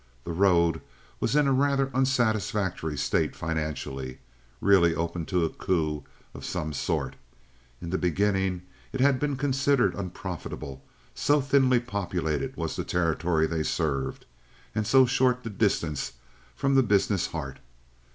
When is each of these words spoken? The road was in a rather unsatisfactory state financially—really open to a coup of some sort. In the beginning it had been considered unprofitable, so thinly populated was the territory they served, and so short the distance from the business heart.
The 0.23 0.33
road 0.33 0.81
was 1.19 1.35
in 1.35 1.45
a 1.45 1.53
rather 1.53 1.91
unsatisfactory 1.95 2.97
state 2.97 3.35
financially—really 3.35 4.95
open 4.95 5.27
to 5.27 5.45
a 5.45 5.49
coup 5.51 6.03
of 6.33 6.43
some 6.43 6.73
sort. 6.73 7.15
In 7.79 7.91
the 7.91 7.99
beginning 7.99 8.63
it 8.93 8.99
had 8.99 9.19
been 9.19 9.35
considered 9.37 9.93
unprofitable, 9.93 10.83
so 11.13 11.39
thinly 11.39 11.79
populated 11.79 12.57
was 12.57 12.75
the 12.75 12.83
territory 12.83 13.45
they 13.45 13.61
served, 13.61 14.25
and 14.73 14.87
so 14.87 15.05
short 15.05 15.43
the 15.43 15.51
distance 15.51 16.13
from 16.55 16.73
the 16.73 16.81
business 16.81 17.27
heart. 17.27 17.59